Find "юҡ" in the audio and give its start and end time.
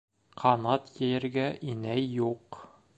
2.21-2.63